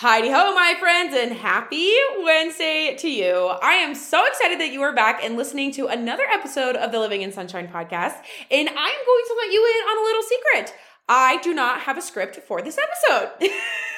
Heidi 0.00 0.30
ho, 0.30 0.54
my 0.54 0.76
friends, 0.80 1.14
and 1.14 1.30
happy 1.30 1.92
Wednesday 2.22 2.96
to 3.00 3.10
you. 3.10 3.34
I 3.60 3.72
am 3.72 3.94
so 3.94 4.24
excited 4.26 4.58
that 4.58 4.72
you 4.72 4.80
are 4.80 4.94
back 4.94 5.22
and 5.22 5.36
listening 5.36 5.72
to 5.72 5.88
another 5.88 6.22
episode 6.22 6.74
of 6.74 6.90
the 6.90 6.98
Living 6.98 7.20
in 7.20 7.32
Sunshine 7.32 7.68
podcast. 7.68 8.16
And 8.50 8.66
I'm 8.70 8.76
going 8.76 9.24
to 9.26 9.36
let 9.42 9.52
you 9.52 9.60
in 9.60 9.88
on 9.90 9.98
a 9.98 10.04
little 10.04 10.22
secret. 10.22 10.74
I 11.06 11.36
do 11.42 11.52
not 11.52 11.80
have 11.80 11.98
a 11.98 12.00
script 12.00 12.36
for 12.48 12.62
this 12.62 12.78
episode. 12.78 13.50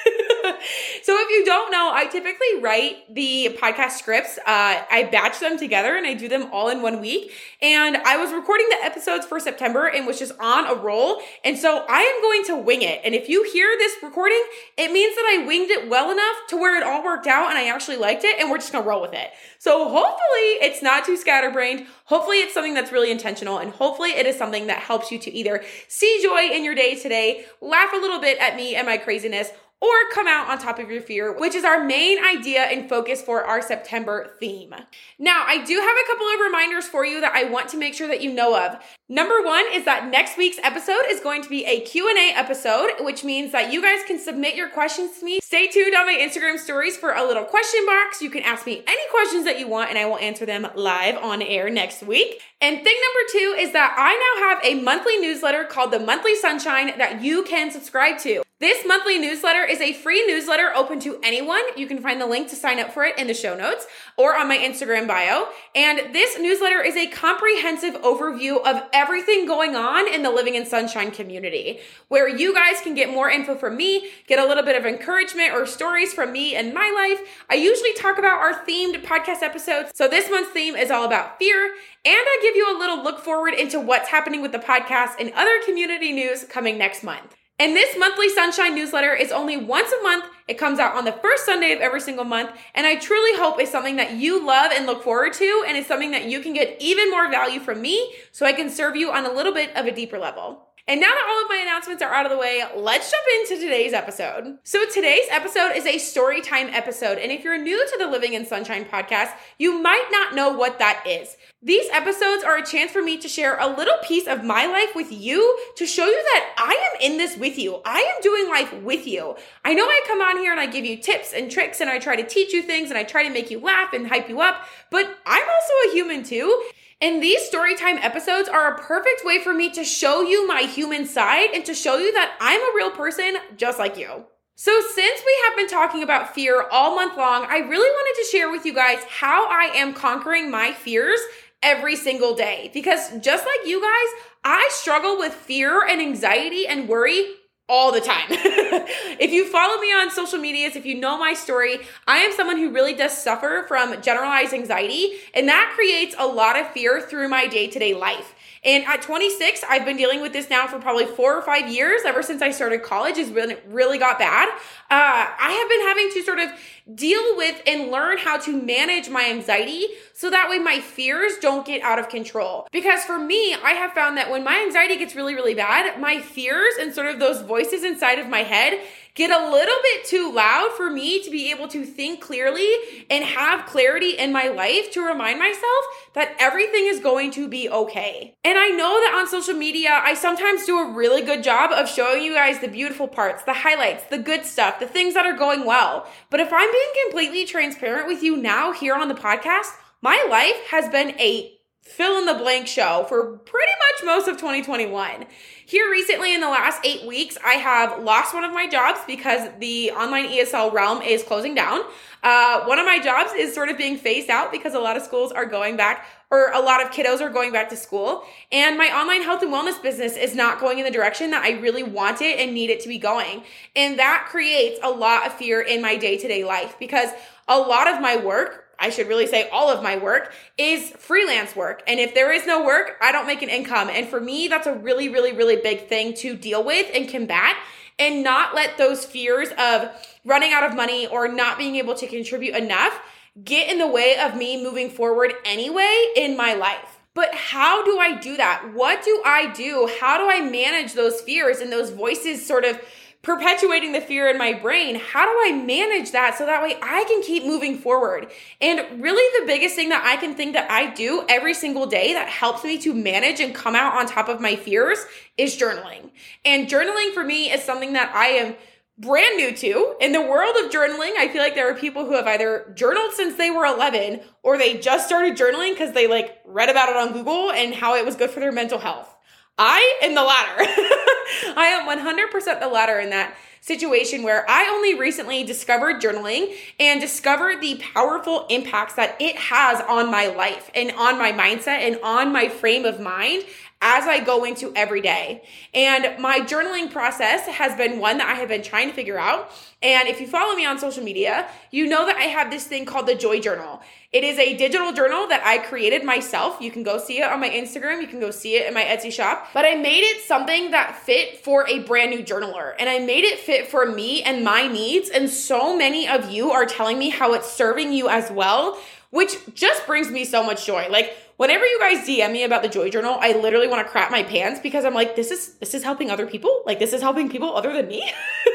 so 1.03 1.15
if 1.17 1.29
you 1.29 1.45
don't 1.45 1.71
know, 1.71 1.91
I 1.93 2.05
typically 2.07 2.59
write 2.59 3.13
the 3.13 3.57
podcast 3.61 3.91
scripts. 3.91 4.37
Uh, 4.39 4.83
I 4.91 5.07
batch 5.09 5.39
them 5.39 5.57
together 5.57 5.95
and 5.95 6.05
I 6.05 6.13
do 6.15 6.27
them 6.27 6.49
all 6.51 6.67
in 6.67 6.81
one 6.81 6.99
week. 6.99 7.31
And 7.61 7.95
I 7.95 8.17
was 8.17 8.33
recording 8.33 8.67
the 8.69 8.83
episodes 8.83 9.25
for 9.25 9.39
September 9.39 9.87
and 9.87 10.05
was 10.05 10.19
just 10.19 10.33
on 10.39 10.67
a 10.67 10.75
roll. 10.75 11.21
And 11.45 11.57
so 11.57 11.85
I 11.87 12.01
am 12.01 12.21
going 12.21 12.43
to 12.45 12.57
wing 12.57 12.81
it. 12.81 12.99
And 13.05 13.15
if 13.15 13.29
you 13.29 13.49
hear 13.53 13.73
this 13.77 13.93
recording, 14.03 14.43
it 14.77 14.91
means 14.91 15.15
that 15.15 15.39
I 15.39 15.45
winged 15.45 15.71
it 15.71 15.89
well 15.89 16.11
enough 16.11 16.35
to 16.49 16.57
where 16.57 16.75
it 16.75 16.83
all 16.83 17.03
worked 17.03 17.27
out 17.27 17.49
and 17.49 17.57
I 17.57 17.69
actually 17.69 17.97
liked 17.97 18.25
it 18.25 18.37
and 18.39 18.51
we're 18.51 18.57
just 18.57 18.73
gonna 18.73 18.85
roll 18.85 19.01
with 19.01 19.13
it. 19.13 19.31
So 19.59 19.85
hopefully 19.85 20.59
it's 20.61 20.81
not 20.81 21.05
too 21.05 21.15
scatterbrained. 21.15 21.87
Hopefully 22.05 22.37
it's 22.37 22.53
something 22.53 22.73
that's 22.73 22.91
really 22.91 23.11
intentional 23.11 23.59
and 23.59 23.71
hopefully 23.71 24.09
it 24.09 24.25
is 24.25 24.37
something 24.37 24.67
that 24.67 24.79
helps 24.79 25.09
you 25.09 25.19
to 25.19 25.31
either 25.31 25.63
see 25.87 26.19
joy 26.21 26.53
in 26.53 26.65
your 26.65 26.75
day 26.75 26.95
today, 26.95 27.45
laugh 27.61 27.93
a 27.93 27.97
little 27.97 28.19
bit 28.19 28.37
at 28.39 28.57
me 28.57 28.75
and 28.75 28.85
my 28.85 28.97
craziness, 28.97 29.51
or 29.83 30.09
come 30.13 30.27
out 30.27 30.47
on 30.47 30.57
top 30.57 30.79
of 30.79 30.89
your 30.89 31.01
fear, 31.01 31.37
which 31.37 31.53
is 31.53 31.65
our 31.65 31.83
main 31.83 32.23
idea 32.23 32.61
and 32.61 32.87
focus 32.87 33.21
for 33.21 33.43
our 33.43 33.61
September 33.61 34.33
theme. 34.39 34.73
Now, 35.19 35.43
I 35.45 35.57
do 35.57 35.73
have 35.73 35.83
a 35.83 36.07
couple 36.07 36.25
of 36.25 36.39
reminders 36.39 36.87
for 36.87 37.05
you 37.05 37.19
that 37.19 37.33
I 37.35 37.43
want 37.43 37.67
to 37.69 37.77
make 37.77 37.93
sure 37.93 38.07
that 38.07 38.21
you 38.21 38.31
know 38.31 38.57
of. 38.57 38.81
Number 39.09 39.41
1 39.43 39.65
is 39.73 39.83
that 39.83 40.09
next 40.09 40.37
week's 40.37 40.57
episode 40.63 41.03
is 41.09 41.19
going 41.19 41.41
to 41.41 41.49
be 41.49 41.65
a 41.65 41.81
Q&A 41.81 42.31
episode, 42.33 42.91
which 43.01 43.25
means 43.25 43.51
that 43.51 43.73
you 43.73 43.81
guys 43.81 43.99
can 44.07 44.17
submit 44.17 44.55
your 44.55 44.69
questions 44.69 45.19
to 45.19 45.25
me. 45.25 45.39
Stay 45.41 45.67
tuned 45.67 45.93
on 45.93 46.05
my 46.05 46.17
Instagram 46.17 46.57
stories 46.57 46.95
for 46.95 47.11
a 47.11 47.25
little 47.25 47.43
question 47.43 47.85
box. 47.85 48.21
You 48.21 48.29
can 48.29 48.43
ask 48.43 48.65
me 48.65 48.83
any 48.87 49.09
questions 49.11 49.43
that 49.43 49.59
you 49.59 49.67
want 49.67 49.89
and 49.89 49.99
I 49.99 50.05
will 50.05 50.17
answer 50.17 50.45
them 50.45 50.65
live 50.75 51.17
on 51.17 51.41
air 51.41 51.69
next 51.69 52.03
week. 52.03 52.41
And 52.61 52.81
thing 52.81 52.95
number 52.95 53.29
2 53.33 53.55
is 53.59 53.73
that 53.73 53.93
I 53.97 54.15
now 54.37 54.47
have 54.49 54.63
a 54.63 54.81
monthly 54.81 55.17
newsletter 55.17 55.65
called 55.65 55.91
the 55.91 55.99
Monthly 55.99 56.35
Sunshine 56.35 56.97
that 56.97 57.21
you 57.21 57.43
can 57.43 57.69
subscribe 57.69 58.17
to. 58.19 58.43
This 58.63 58.85
monthly 58.85 59.19
newsletter 59.19 59.65
is 59.65 59.81
a 59.81 59.91
free 59.91 60.25
newsletter 60.25 60.71
open 60.73 61.01
to 61.01 61.19
anyone. 61.21 61.63
You 61.75 61.85
can 61.85 62.01
find 62.01 62.21
the 62.21 62.25
link 62.25 62.47
to 62.47 62.55
sign 62.55 62.79
up 62.79 62.93
for 62.93 63.03
it 63.03 63.19
in 63.19 63.27
the 63.27 63.33
show 63.33 63.57
notes 63.57 63.87
or 64.15 64.37
on 64.37 64.47
my 64.47 64.57
Instagram 64.57 65.05
bio. 65.05 65.49
And 65.75 66.15
this 66.15 66.39
newsletter 66.39 66.81
is 66.81 66.95
a 66.95 67.07
comprehensive 67.07 67.95
overview 67.95 68.65
of 68.65 68.83
everything 68.93 69.45
going 69.45 69.75
on 69.75 70.07
in 70.07 70.23
the 70.23 70.31
Living 70.31 70.55
in 70.55 70.65
Sunshine 70.65 71.11
community, 71.11 71.81
where 72.07 72.29
you 72.29 72.53
guys 72.53 72.79
can 72.79 72.95
get 72.95 73.09
more 73.09 73.29
info 73.29 73.55
from 73.55 73.75
me, 73.75 74.11
get 74.27 74.39
a 74.39 74.45
little 74.47 74.63
bit 74.63 74.77
of 74.77 74.85
encouragement 74.85 75.51
or 75.51 75.65
stories 75.65 76.13
from 76.13 76.31
me 76.31 76.55
and 76.55 76.73
my 76.73 76.89
life. 76.89 77.19
I 77.49 77.55
usually 77.55 77.93
talk 77.95 78.17
about 78.17 78.39
our 78.39 78.63
themed 78.63 79.03
podcast 79.03 79.43
episodes. 79.43 79.91
So 79.93 80.07
this 80.07 80.29
month's 80.29 80.51
theme 80.51 80.77
is 80.77 80.89
all 80.89 81.03
about 81.03 81.37
fear. 81.37 81.65
And 82.05 82.15
I 82.15 82.39
give 82.41 82.55
you 82.55 82.73
a 82.73 82.79
little 82.79 83.03
look 83.03 83.19
forward 83.19 83.55
into 83.55 83.81
what's 83.81 84.07
happening 84.07 84.41
with 84.41 84.53
the 84.53 84.57
podcast 84.57 85.15
and 85.19 85.33
other 85.33 85.61
community 85.65 86.13
news 86.13 86.45
coming 86.45 86.77
next 86.77 87.03
month. 87.03 87.35
And 87.59 87.75
this 87.75 87.95
monthly 87.97 88.29
Sunshine 88.29 88.75
newsletter 88.75 89.13
is 89.13 89.31
only 89.31 89.57
once 89.57 89.91
a 89.91 90.03
month. 90.03 90.25
It 90.47 90.57
comes 90.57 90.79
out 90.79 90.95
on 90.95 91.05
the 91.05 91.11
first 91.11 91.45
Sunday 91.45 91.71
of 91.71 91.79
every 91.79 92.01
single 92.01 92.25
month. 92.25 92.51
And 92.75 92.85
I 92.85 92.95
truly 92.95 93.37
hope 93.37 93.59
it's 93.59 93.71
something 93.71 93.95
that 93.97 94.13
you 94.13 94.45
love 94.45 94.71
and 94.73 94.85
look 94.85 95.03
forward 95.03 95.33
to. 95.33 95.65
And 95.67 95.77
it's 95.77 95.87
something 95.87 96.11
that 96.11 96.25
you 96.25 96.39
can 96.41 96.53
get 96.53 96.77
even 96.79 97.09
more 97.09 97.29
value 97.29 97.59
from 97.59 97.81
me 97.81 98.13
so 98.31 98.45
I 98.45 98.53
can 98.53 98.69
serve 98.69 98.95
you 98.95 99.11
on 99.11 99.25
a 99.25 99.31
little 99.31 99.53
bit 99.53 99.75
of 99.75 99.85
a 99.85 99.91
deeper 99.91 100.19
level. 100.19 100.67
And 100.85 100.99
now 100.99 101.07
that 101.07 101.27
all 101.29 101.43
of 101.43 101.49
my 101.49 101.61
announcements 101.63 102.03
are 102.03 102.13
out 102.13 102.25
of 102.25 102.31
the 102.31 102.37
way, 102.37 102.61
let's 102.75 103.09
jump 103.09 103.23
into 103.39 103.63
today's 103.63 103.93
episode. 103.93 104.57
So, 104.63 104.85
today's 104.85 105.27
episode 105.31 105.71
is 105.77 105.85
a 105.85 105.97
story 105.97 106.41
time 106.41 106.67
episode. 106.67 107.19
And 107.19 107.31
if 107.31 107.45
you're 107.45 107.57
new 107.57 107.87
to 107.87 107.97
the 107.97 108.07
Living 108.07 108.33
in 108.33 108.45
Sunshine 108.45 108.83
podcast, 108.83 109.31
you 109.57 109.81
might 109.81 110.09
not 110.11 110.35
know 110.35 110.51
what 110.51 110.79
that 110.79 111.05
is. 111.07 111.37
These 111.61 111.89
episodes 111.93 112.43
are 112.43 112.57
a 112.57 112.65
chance 112.65 112.91
for 112.91 113.01
me 113.01 113.17
to 113.19 113.29
share 113.29 113.57
a 113.57 113.73
little 113.73 113.95
piece 114.03 114.27
of 114.27 114.43
my 114.43 114.65
life 114.65 114.93
with 114.93 115.09
you 115.09 115.57
to 115.77 115.85
show 115.85 116.05
you 116.05 116.23
that 116.33 116.53
I 116.57 116.91
am 116.91 117.11
in 117.11 117.17
this 117.17 117.37
with 117.37 117.57
you. 117.57 117.81
I 117.85 118.01
am 118.01 118.21
doing 118.21 118.49
life 118.49 118.73
with 118.83 119.07
you. 119.07 119.37
I 119.63 119.73
know 119.73 119.85
I 119.85 120.01
come 120.05 120.21
on 120.33 120.41
here 120.41 120.51
and 120.51 120.59
I 120.59 120.65
give 120.65 120.85
you 120.85 120.97
tips 120.97 121.33
and 121.33 121.49
tricks 121.49 121.79
and 121.81 121.89
I 121.89 121.99
try 121.99 122.15
to 122.15 122.25
teach 122.25 122.53
you 122.53 122.61
things 122.61 122.89
and 122.89 122.97
I 122.97 123.03
try 123.03 123.23
to 123.23 123.29
make 123.29 123.51
you 123.51 123.59
laugh 123.59 123.93
and 123.93 124.07
hype 124.07 124.29
you 124.29 124.41
up, 124.41 124.65
but 124.89 125.17
I'm 125.25 125.43
also 125.43 125.89
a 125.89 125.93
human 125.93 126.23
too. 126.23 126.63
And 127.01 127.21
these 127.21 127.49
storytime 127.49 128.01
episodes 128.03 128.47
are 128.47 128.73
a 128.73 128.79
perfect 128.79 129.25
way 129.25 129.39
for 129.39 129.53
me 129.53 129.69
to 129.71 129.83
show 129.83 130.21
you 130.21 130.47
my 130.47 130.61
human 130.61 131.05
side 131.05 131.49
and 131.53 131.65
to 131.65 131.73
show 131.73 131.97
you 131.97 132.13
that 132.13 132.37
I'm 132.39 132.61
a 132.61 132.75
real 132.75 132.91
person 132.91 133.35
just 133.57 133.77
like 133.77 133.97
you. 133.97 134.25
So, 134.55 134.79
since 134.81 135.21
we 135.25 135.37
have 135.47 135.57
been 135.57 135.67
talking 135.67 136.03
about 136.03 136.35
fear 136.35 136.67
all 136.71 136.95
month 136.95 137.17
long, 137.17 137.45
I 137.49 137.57
really 137.57 137.89
wanted 137.89 138.21
to 138.21 138.29
share 138.31 138.51
with 138.51 138.65
you 138.65 138.73
guys 138.73 138.99
how 139.09 139.49
I 139.49 139.71
am 139.75 139.93
conquering 139.93 140.51
my 140.51 140.71
fears 140.71 141.19
every 141.63 141.95
single 141.95 142.35
day. 142.35 142.69
Because 142.71 143.17
just 143.19 143.45
like 143.45 143.67
you 143.67 143.81
guys, 143.81 144.21
I 144.43 144.69
struggle 144.71 145.17
with 145.17 145.33
fear 145.33 145.83
and 145.83 145.99
anxiety 145.99 146.67
and 146.67 146.87
worry 146.87 147.25
all 147.69 147.91
the 147.91 148.01
time. 148.01 148.25
if 148.29 149.31
you 149.31 149.47
follow 149.47 149.79
me 149.79 149.87
on 149.93 150.11
social 150.11 150.39
medias, 150.39 150.75
if 150.75 150.85
you 150.85 150.95
know 150.99 151.17
my 151.17 151.33
story, 151.33 151.79
I 152.07 152.17
am 152.17 152.33
someone 152.33 152.57
who 152.57 152.71
really 152.71 152.93
does 152.93 153.17
suffer 153.17 153.65
from 153.67 154.01
generalized 154.01 154.53
anxiety, 154.53 155.13
and 155.33 155.47
that 155.47 155.71
creates 155.75 156.15
a 156.17 156.27
lot 156.27 156.59
of 156.59 156.67
fear 156.71 157.01
through 157.01 157.29
my 157.29 157.47
day 157.47 157.67
to 157.67 157.79
day 157.79 157.93
life. 157.93 158.35
And 158.63 158.85
at 158.85 159.01
26, 159.01 159.63
I've 159.69 159.83
been 159.83 159.97
dealing 159.97 160.21
with 160.21 160.31
this 160.31 160.49
now 160.49 160.67
for 160.67 160.79
probably 160.79 161.05
four 161.05 161.37
or 161.37 161.41
five 161.41 161.69
years, 161.69 162.01
ever 162.05 162.23
since 162.23 162.41
I 162.41 162.51
started 162.51 162.81
college, 162.81 163.17
is 163.17 163.29
when 163.29 163.51
it 163.51 163.63
really 163.67 163.97
got 163.97 164.17
bad. 164.19 164.47
Uh, 164.49 164.55
I 164.89 165.51
have 165.51 165.69
been 165.69 165.81
having 165.81 166.09
to 166.11 166.23
sort 166.23 166.39
of 166.39 166.49
deal 166.95 167.35
with 167.35 167.61
and 167.67 167.91
learn 167.91 168.17
how 168.17 168.37
to 168.37 168.61
manage 168.61 169.09
my 169.09 169.29
anxiety 169.29 169.87
so 170.13 170.29
that 170.29 170.49
way 170.49 170.59
my 170.59 170.79
fears 170.79 171.33
don't 171.41 171.65
get 171.65 171.81
out 171.81 171.99
of 171.99 172.09
control. 172.09 172.67
Because 172.71 173.03
for 173.03 173.17
me, 173.17 173.53
I 173.53 173.71
have 173.71 173.91
found 173.91 174.17
that 174.17 174.29
when 174.29 174.43
my 174.43 174.61
anxiety 174.65 174.97
gets 174.97 175.15
really, 175.15 175.35
really 175.35 175.55
bad, 175.55 175.99
my 175.99 176.19
fears 176.21 176.73
and 176.79 176.93
sort 176.93 177.07
of 177.07 177.19
those 177.19 177.41
voices 177.41 177.83
inside 177.83 178.19
of 178.19 178.27
my 178.27 178.43
head 178.43 178.79
get 179.15 179.29
a 179.29 179.51
little 179.51 179.75
bit 179.83 180.05
too 180.05 180.31
loud 180.33 180.71
for 180.75 180.89
me 180.89 181.21
to 181.23 181.29
be 181.29 181.51
able 181.51 181.67
to 181.67 181.85
think 181.85 182.21
clearly 182.21 182.67
and 183.09 183.23
have 183.23 183.65
clarity 183.65 184.17
in 184.17 184.31
my 184.31 184.47
life 184.47 184.91
to 184.91 185.05
remind 185.05 185.37
myself 185.39 185.85
that 186.13 186.35
everything 186.39 186.85
is 186.87 186.99
going 186.99 187.29
to 187.31 187.47
be 187.47 187.69
okay. 187.69 188.33
And 188.43 188.57
I 188.57 188.69
know 188.69 188.99
that 189.01 189.15
on 189.15 189.27
social 189.27 189.53
media, 189.53 190.01
I 190.03 190.15
sometimes 190.15 190.65
do 190.65 190.79
a 190.79 190.93
really 190.93 191.21
good 191.21 191.43
job 191.43 191.71
of 191.71 191.87
showing 191.87 192.23
you 192.23 192.33
guys 192.33 192.59
the 192.59 192.67
beautiful 192.67 193.07
parts, 193.07 193.43
the 193.43 193.53
highlights, 193.53 194.05
the 194.05 194.17
good 194.17 194.45
stuff, 194.45 194.79
the 194.79 194.87
things 194.87 195.13
that 195.13 195.25
are 195.25 195.37
going 195.37 195.65
well. 195.65 196.07
But 196.29 196.39
if 196.39 196.51
I'm 196.51 196.71
being 196.71 196.91
completely 197.05 197.45
transparent 197.45 198.07
with 198.07 198.23
you 198.23 198.35
now 198.35 198.71
here 198.71 198.95
on 198.95 199.09
the 199.09 199.15
podcast, 199.15 199.67
my 200.01 200.25
life 200.29 200.69
has 200.69 200.89
been 200.89 201.11
a 201.19 201.53
fill 201.83 202.17
in 202.17 202.25
the 202.25 202.33
blank 202.33 202.65
show 202.65 203.05
for 203.09 203.37
pretty 203.39 203.71
much 203.91 204.05
most 204.05 204.27
of 204.27 204.37
2021. 204.37 205.25
Here 205.65 205.89
recently 205.89 206.33
in 206.33 206.41
the 206.41 206.47
last 206.49 206.79
eight 206.85 207.05
weeks, 207.05 207.37
I 207.43 207.53
have 207.53 208.01
lost 208.01 208.33
one 208.33 208.43
of 208.43 208.53
my 208.53 208.67
jobs 208.67 208.99
because 209.05 209.49
the 209.59 209.91
online 209.91 210.27
ESL 210.27 210.71
realm 210.71 211.01
is 211.01 211.23
closing 211.23 211.53
down. 211.53 211.81
Uh, 212.21 212.63
one 212.65 212.79
of 212.79 212.85
my 212.85 212.99
jobs 212.99 213.31
is 213.33 213.53
sort 213.53 213.69
of 213.69 213.77
being 213.77 213.97
phased 213.97 214.29
out 214.29 214.51
because 214.51 214.73
a 214.73 214.79
lot 214.79 214.95
of 214.95 215.03
schools 215.03 215.33
are 215.33 215.45
going 215.45 215.75
back 215.75 216.05
or 216.31 216.51
a 216.53 216.59
lot 216.59 216.81
of 216.81 216.89
kiddos 216.89 217.21
are 217.21 217.29
going 217.29 217.51
back 217.51 217.69
to 217.69 217.75
school. 217.75 218.23
And 218.51 218.77
my 218.77 218.87
online 218.87 219.21
health 219.21 219.41
and 219.41 219.53
wellness 219.53 219.81
business 219.81 220.15
is 220.15 220.33
not 220.33 220.59
going 220.59 220.79
in 220.79 220.85
the 220.85 220.91
direction 220.91 221.31
that 221.31 221.43
I 221.43 221.59
really 221.59 221.83
want 221.83 222.21
it 222.21 222.39
and 222.39 222.53
need 222.53 222.69
it 222.69 222.79
to 222.81 222.87
be 222.87 222.97
going. 222.97 223.43
And 223.75 223.99
that 223.99 224.27
creates 224.29 224.79
a 224.81 224.89
lot 224.89 225.27
of 225.27 225.33
fear 225.33 225.61
in 225.61 225.81
my 225.81 225.97
day 225.97 226.17
to 226.17 226.27
day 226.27 226.45
life 226.45 226.77
because 226.79 227.09
a 227.47 227.59
lot 227.59 227.87
of 227.87 228.01
my 228.01 228.15
work 228.15 228.62
I 228.83 228.89
should 228.89 229.07
really 229.07 229.27
say 229.27 229.47
all 229.47 229.69
of 229.69 229.81
my 229.81 229.95
work 229.95 230.33
is 230.57 230.89
freelance 230.91 231.55
work. 231.55 231.81
And 231.87 232.01
if 232.01 232.13
there 232.13 232.33
is 232.33 232.45
no 232.45 232.65
work, 232.65 232.97
I 233.01 233.13
don't 233.13 233.25
make 233.25 233.41
an 233.41 233.47
income. 233.47 233.89
And 233.89 234.09
for 234.09 234.19
me, 234.19 234.49
that's 234.49 234.67
a 234.67 234.73
really, 234.73 235.07
really, 235.07 235.31
really 235.31 235.55
big 235.55 235.87
thing 235.87 236.13
to 236.15 236.35
deal 236.35 236.61
with 236.65 236.91
and 236.93 237.07
combat 237.07 237.55
and 237.97 238.25
not 238.25 238.53
let 238.53 238.77
those 238.77 239.05
fears 239.05 239.47
of 239.57 239.89
running 240.25 240.51
out 240.51 240.69
of 240.69 240.75
money 240.75 241.07
or 241.07 241.29
not 241.29 241.57
being 241.57 241.77
able 241.77 241.95
to 241.95 242.07
contribute 242.07 242.57
enough 242.57 242.99
get 243.41 243.71
in 243.71 243.79
the 243.79 243.87
way 243.87 244.17
of 244.17 244.35
me 244.35 244.61
moving 244.61 244.89
forward 244.89 245.33
anyway 245.45 246.11
in 246.17 246.35
my 246.35 246.53
life. 246.53 246.99
But 247.13 247.33
how 247.33 247.85
do 247.85 247.97
I 247.99 248.17
do 248.17 248.35
that? 248.35 248.73
What 248.73 249.05
do 249.05 249.21
I 249.25 249.49
do? 249.53 249.89
How 250.01 250.17
do 250.17 250.29
I 250.29 250.41
manage 250.41 250.91
those 250.91 251.21
fears 251.21 251.59
and 251.59 251.71
those 251.71 251.89
voices 251.89 252.45
sort 252.45 252.65
of 252.65 252.81
perpetuating 253.23 253.93
the 253.93 254.01
fear 254.01 254.29
in 254.29 254.37
my 254.37 254.53
brain? 254.53 254.95
How 254.95 255.25
do 255.25 255.31
I 255.31 255.57
manage 255.57 256.11
that 256.11 256.37
so 256.37 256.45
that 256.45 256.61
way 256.61 256.77
I 256.81 257.05
can 257.05 257.23
keep 257.23 257.45
moving 257.45 257.77
forward? 257.77 258.27
And 258.61 259.01
really, 259.01 259.39
the 259.39 259.47
biggest 259.47 259.75
thing 259.75 259.89
that 259.89 260.03
I 260.05 260.17
can 260.17 260.35
think 260.35 260.53
that 260.53 260.69
I 260.69 260.93
do 260.93 261.25
every 261.27 261.53
single 261.53 261.87
day 261.87 262.13
that 262.13 262.27
helps 262.27 262.63
me 262.63 262.77
to 262.79 262.93
manage 262.93 263.39
and 263.39 263.55
come 263.55 263.75
out 263.75 263.97
on 263.97 264.05
top 264.05 264.29
of 264.29 264.39
my 264.39 264.55
fears 264.55 264.99
is 265.37 265.57
journaling. 265.57 266.11
And 266.45 266.67
journaling 266.67 267.13
for 267.13 267.23
me 267.23 267.49
is 267.49 267.63
something 267.63 267.93
that 267.93 268.13
I 268.13 268.27
am 268.27 268.55
brand 268.97 269.37
new 269.37 269.55
to. 269.55 269.95
In 270.01 270.11
the 270.11 270.21
world 270.21 270.55
of 270.57 270.71
journaling, 270.71 271.13
I 271.17 271.29
feel 271.31 271.41
like 271.41 271.55
there 271.55 271.69
are 271.71 271.75
people 271.75 272.05
who 272.05 272.13
have 272.13 272.27
either 272.27 272.71
journaled 272.75 273.13
since 273.13 273.35
they 273.35 273.49
were 273.49 273.65
11 273.65 274.21
or 274.43 274.57
they 274.57 274.77
just 274.77 275.07
started 275.07 275.37
journaling 275.37 275.71
because 275.71 275.93
they 275.93 276.07
like 276.07 276.39
read 276.45 276.69
about 276.69 276.89
it 276.89 276.97
on 276.97 277.13
Google 277.13 277.51
and 277.51 277.73
how 277.73 277.95
it 277.95 278.05
was 278.05 278.15
good 278.15 278.29
for 278.29 278.39
their 278.39 278.51
mental 278.51 278.79
health. 278.79 279.12
I 279.57 279.99
am 280.01 280.15
the 280.15 280.23
latter. 280.23 280.63
I 281.57 281.67
am 281.67 281.87
100% 281.87 282.59
the 282.59 282.67
latter 282.67 282.99
in 282.99 283.11
that 283.11 283.35
situation 283.61 284.23
where 284.23 284.49
I 284.49 284.67
only 284.67 284.99
recently 284.99 285.43
discovered 285.43 286.01
journaling 286.01 286.53
and 286.79 286.99
discovered 286.99 287.61
the 287.61 287.75
powerful 287.93 288.45
impacts 288.49 288.95
that 288.95 289.15
it 289.21 289.37
has 289.37 289.79
on 289.87 290.11
my 290.11 290.27
life 290.27 290.69
and 290.75 290.91
on 290.91 291.17
my 291.17 291.31
mindset 291.31 291.79
and 291.79 291.97
on 292.03 292.33
my 292.33 292.49
frame 292.49 292.83
of 292.83 292.99
mind 292.99 293.43
as 293.83 294.07
I 294.07 294.21
go 294.21 294.45
into 294.45 294.71
every 294.75 295.01
day. 295.01 295.43
And 295.73 296.17
my 296.19 296.39
journaling 296.39 296.89
process 296.89 297.45
has 297.47 297.75
been 297.75 297.99
one 297.99 298.17
that 298.19 298.27
I 298.27 298.35
have 298.35 298.47
been 298.47 298.63
trying 298.63 298.87
to 298.87 298.95
figure 298.95 299.19
out. 299.19 299.51
And 299.83 300.07
if 300.07 300.21
you 300.21 300.27
follow 300.27 300.55
me 300.55 300.65
on 300.65 300.79
social 300.79 301.03
media, 301.03 301.49
you 301.69 301.85
know 301.85 302.05
that 302.05 302.15
I 302.15 302.23
have 302.23 302.49
this 302.49 302.65
thing 302.65 302.85
called 302.85 303.07
the 303.07 303.15
Joy 303.15 303.41
Journal. 303.41 303.81
It 304.13 304.23
is 304.23 304.39
a 304.39 304.55
digital 304.55 304.93
journal 304.93 305.27
that 305.27 305.45
I 305.45 305.57
created 305.57 306.05
myself. 306.05 306.61
You 306.61 306.71
can 306.71 306.83
go 306.83 306.97
see 306.97 307.19
it 307.19 307.25
on 307.25 307.41
my 307.41 307.49
Instagram, 307.49 307.99
you 307.99 308.07
can 308.07 308.21
go 308.21 308.31
see 308.31 308.55
it 308.55 308.67
in 308.67 308.73
my 308.73 308.83
Etsy 308.83 309.11
shop. 309.11 309.47
But 309.53 309.65
I 309.65 309.75
made 309.75 310.03
it 310.03 310.21
something 310.21 310.71
that 310.71 310.95
fit 310.95 311.43
for 311.43 311.67
a 311.67 311.79
brand 311.79 312.11
new 312.11 312.23
journaler. 312.23 312.75
And 312.79 312.89
I 312.89 312.99
made 312.99 313.25
it 313.25 313.39
fit 313.39 313.67
for 313.67 313.85
me 313.85 314.23
and 314.23 314.45
my 314.45 314.65
needs. 314.65 315.09
And 315.09 315.29
so 315.29 315.75
many 315.75 316.07
of 316.07 316.31
you 316.31 316.51
are 316.51 316.65
telling 316.65 316.97
me 316.97 317.09
how 317.09 317.33
it's 317.33 317.51
serving 317.51 317.91
you 317.91 318.07
as 318.07 318.31
well, 318.31 318.79
which 319.09 319.35
just 319.53 319.85
brings 319.85 320.09
me 320.09 320.23
so 320.23 320.41
much 320.41 320.65
joy. 320.65 320.87
Like, 320.89 321.17
whenever 321.37 321.65
you 321.65 321.79
guys 321.79 322.07
DM 322.07 322.31
me 322.31 322.43
about 322.43 322.61
the 322.61 322.69
Joy 322.69 322.89
Journal, 322.89 323.17
I 323.19 323.33
literally 323.33 323.67
want 323.67 323.85
to 323.85 323.91
crap 323.91 324.11
my 324.11 324.23
pants 324.23 324.59
because 324.59 324.85
I'm 324.85 324.93
like, 324.93 325.15
this 325.15 325.31
is 325.31 325.55
this 325.55 325.73
is 325.73 325.83
helping 325.83 326.09
other 326.09 326.27
people. 326.27 326.63
Like 326.65 326.79
this 326.79 326.93
is 326.93 327.01
helping 327.01 327.29
people 327.29 327.55
other 327.55 327.73
than 327.73 327.87
me. 327.87 328.11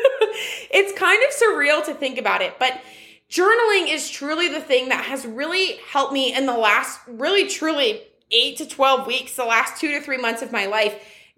it's 0.70 0.98
kind 0.98 1.22
of 1.22 1.30
surreal 1.30 1.84
to 1.86 1.94
think 1.94 2.18
about 2.18 2.42
it, 2.42 2.58
but 2.58 2.80
journaling 3.30 3.92
is 3.92 4.08
truly 4.08 4.48
the 4.48 4.60
thing 4.60 4.88
that 4.88 5.04
has 5.04 5.26
really 5.26 5.76
helped 5.90 6.12
me 6.12 6.34
in 6.34 6.46
the 6.46 6.56
last 6.56 7.00
really 7.06 7.46
truly 7.46 8.02
8 8.30 8.56
to 8.58 8.66
12 8.66 9.06
weeks, 9.06 9.34
the 9.34 9.44
last 9.44 9.80
2 9.80 9.92
to 9.92 10.00
3 10.00 10.18
months 10.18 10.42
of 10.42 10.52
my 10.52 10.66
life, 10.66 10.94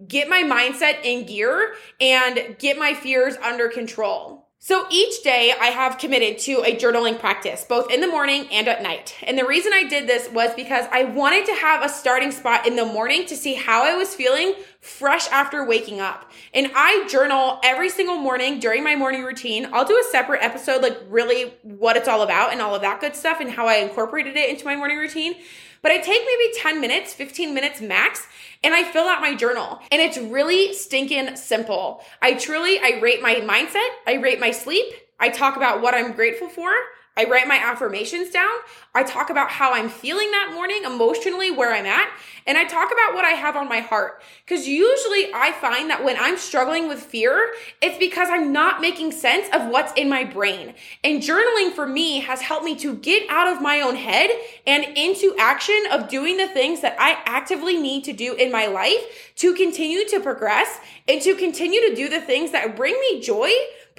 get 0.06 0.28
my 0.28 0.42
mindset 0.42 1.04
in 1.04 1.26
gear 1.26 1.74
and 2.00 2.56
get 2.58 2.78
my 2.78 2.94
fears 2.94 3.36
under 3.36 3.68
control. 3.68 4.49
So 4.62 4.86
each 4.90 5.22
day 5.22 5.54
I 5.58 5.68
have 5.68 5.96
committed 5.96 6.38
to 6.40 6.62
a 6.64 6.76
journaling 6.76 7.18
practice, 7.18 7.64
both 7.66 7.90
in 7.90 8.02
the 8.02 8.06
morning 8.06 8.46
and 8.52 8.68
at 8.68 8.82
night. 8.82 9.16
And 9.22 9.38
the 9.38 9.46
reason 9.46 9.72
I 9.72 9.84
did 9.84 10.06
this 10.06 10.28
was 10.28 10.52
because 10.54 10.84
I 10.92 11.04
wanted 11.04 11.46
to 11.46 11.54
have 11.54 11.82
a 11.82 11.88
starting 11.88 12.30
spot 12.30 12.66
in 12.66 12.76
the 12.76 12.84
morning 12.84 13.24
to 13.28 13.36
see 13.38 13.54
how 13.54 13.84
I 13.84 13.94
was 13.94 14.14
feeling 14.14 14.52
fresh 14.80 15.28
after 15.28 15.64
waking 15.64 16.00
up. 16.00 16.30
And 16.54 16.70
I 16.74 17.06
journal 17.08 17.60
every 17.62 17.90
single 17.90 18.16
morning 18.16 18.58
during 18.58 18.82
my 18.82 18.96
morning 18.96 19.22
routine. 19.22 19.68
I'll 19.72 19.84
do 19.84 19.98
a 19.98 20.10
separate 20.10 20.42
episode, 20.42 20.82
like 20.82 20.98
really 21.08 21.52
what 21.62 21.96
it's 21.96 22.08
all 22.08 22.22
about 22.22 22.52
and 22.52 22.62
all 22.62 22.74
of 22.74 22.80
that 22.80 23.00
good 23.00 23.14
stuff 23.14 23.40
and 23.40 23.50
how 23.50 23.66
I 23.66 23.76
incorporated 23.76 24.36
it 24.36 24.48
into 24.48 24.64
my 24.64 24.76
morning 24.76 24.96
routine. 24.96 25.34
But 25.82 25.92
I 25.92 25.98
take 25.98 26.22
maybe 26.24 26.52
10 26.56 26.80
minutes, 26.80 27.14
15 27.14 27.54
minutes 27.54 27.80
max, 27.80 28.26
and 28.62 28.74
I 28.74 28.84
fill 28.84 29.08
out 29.08 29.20
my 29.20 29.34
journal. 29.34 29.80
And 29.90 30.00
it's 30.00 30.18
really 30.18 30.74
stinking 30.74 31.36
simple. 31.36 32.02
I 32.20 32.34
truly, 32.34 32.78
I 32.78 33.00
rate 33.00 33.22
my 33.22 33.36
mindset, 33.36 33.88
I 34.06 34.14
rate 34.14 34.40
my 34.40 34.50
sleep, 34.50 34.86
I 35.18 35.28
talk 35.28 35.56
about 35.56 35.82
what 35.82 35.94
I'm 35.94 36.12
grateful 36.12 36.48
for. 36.48 36.70
I 37.20 37.28
write 37.28 37.46
my 37.46 37.56
affirmations 37.56 38.30
down. 38.30 38.50
I 38.94 39.02
talk 39.02 39.28
about 39.28 39.50
how 39.50 39.74
I'm 39.74 39.90
feeling 39.90 40.30
that 40.30 40.52
morning 40.54 40.84
emotionally, 40.84 41.50
where 41.50 41.70
I'm 41.70 41.84
at, 41.84 42.08
and 42.46 42.56
I 42.56 42.64
talk 42.64 42.90
about 42.90 43.14
what 43.14 43.26
I 43.26 43.32
have 43.32 43.56
on 43.56 43.68
my 43.68 43.80
heart. 43.80 44.22
Because 44.42 44.66
usually 44.66 45.32
I 45.34 45.52
find 45.52 45.90
that 45.90 46.02
when 46.02 46.16
I'm 46.18 46.38
struggling 46.38 46.88
with 46.88 46.98
fear, 47.02 47.52
it's 47.82 47.98
because 47.98 48.28
I'm 48.30 48.54
not 48.54 48.80
making 48.80 49.12
sense 49.12 49.48
of 49.52 49.68
what's 49.68 49.92
in 50.00 50.08
my 50.08 50.24
brain. 50.24 50.74
And 51.04 51.20
journaling 51.20 51.72
for 51.72 51.86
me 51.86 52.20
has 52.20 52.40
helped 52.40 52.64
me 52.64 52.74
to 52.76 52.94
get 52.94 53.28
out 53.28 53.54
of 53.54 53.60
my 53.60 53.82
own 53.82 53.96
head 53.96 54.30
and 54.66 54.84
into 54.96 55.36
action 55.38 55.78
of 55.92 56.08
doing 56.08 56.38
the 56.38 56.48
things 56.48 56.80
that 56.80 56.96
I 56.98 57.18
actively 57.26 57.76
need 57.76 58.04
to 58.04 58.14
do 58.14 58.32
in 58.32 58.50
my 58.50 58.64
life 58.64 59.34
to 59.36 59.54
continue 59.54 60.08
to 60.08 60.20
progress 60.20 60.80
and 61.06 61.20
to 61.20 61.34
continue 61.34 61.82
to 61.86 61.94
do 61.94 62.08
the 62.08 62.22
things 62.22 62.52
that 62.52 62.76
bring 62.76 62.98
me 62.98 63.20
joy 63.20 63.50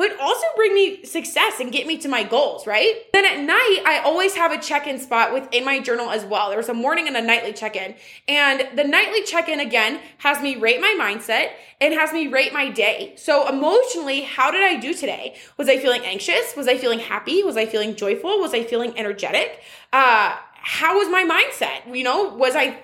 but 0.02 0.20
also 0.20 0.48
bring 0.56 0.74
me 0.74 1.04
success 1.04 1.60
and 1.60 1.72
get 1.72 1.86
me 1.86 1.96
to 1.96 2.10
my 2.10 2.24
goals, 2.24 2.66
right? 2.66 3.04
Then 3.14 3.24
at 3.24 3.40
night, 3.40 3.84
I 3.86 4.02
always 4.04 4.34
have 4.34 4.52
a 4.52 4.60
check 4.60 4.88
in 4.88 4.98
spot 4.98 5.32
within 5.32 5.64
my 5.64 5.80
journal 5.80 6.10
as 6.10 6.26
well. 6.26 6.50
There's 6.50 6.70
a 6.70 6.74
morning 6.74 7.08
and 7.08 7.16
a 7.16 7.22
nightly 7.22 7.54
check 7.54 7.76
in. 7.76 7.94
And 8.28 8.68
the 8.76 8.84
nightly 8.84 9.22
check 9.22 9.48
in 9.48 9.60
again 9.60 10.00
has 10.18 10.42
me 10.42 10.56
rate 10.56 10.82
my 10.82 10.98
mindset 11.00 11.52
and 11.80 11.94
has 11.94 12.14
me 12.14 12.26
rate 12.26 12.52
my 12.52 12.68
day. 12.68 13.14
So 13.16 13.48
emotionally, 13.48 14.22
how 14.22 14.50
did 14.50 14.64
I 14.64 14.80
do 14.80 14.96
today? 14.96 15.36
Was 15.58 15.70
I 15.70 15.78
feeling 15.78 16.02
anxious? 16.04 16.56
Was 16.58 16.68
I 16.68 16.80
feeling 16.80 16.98
happy? 16.98 17.44
Was 17.44 17.56
I 17.56 17.68
feeling 17.68 17.96
joyful? 17.96 18.40
Was 18.40 18.56
I 18.56 18.64
feeling 18.64 18.98
energetic? 18.98 19.62
Uh, 19.94 20.36
how 20.56 20.98
was 20.98 21.10
my 21.10 21.24
mindset? 21.24 21.96
You 21.96 22.04
know, 22.04 22.34
was 22.34 22.56
I 22.56 22.82